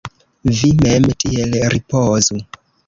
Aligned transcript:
Vi 0.61 0.71
mem 0.81 1.07
tiel 1.25 1.57
ripozu! 1.77 2.45